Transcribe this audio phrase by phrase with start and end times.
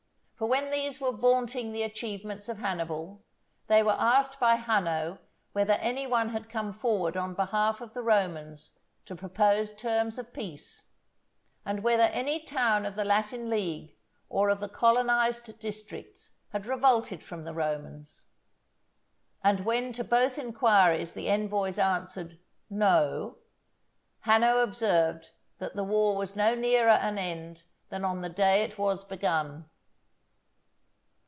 [0.35, 3.23] For when these were vaunting the achievements of Hannibal,
[3.67, 5.19] they were asked by Hanno
[5.51, 10.33] whether any one had come forward on behalf of the Romans to propose terms of
[10.33, 10.87] peace,
[11.63, 13.95] and whether any town of the Latin league
[14.29, 18.25] or of the colonized districts had revolted from the Romans.
[19.43, 23.37] And when to both inquiries the envoys answered, "No,"
[24.21, 25.29] Hanno observed
[25.59, 29.67] that the war was no nearer an end than on the day it was begun.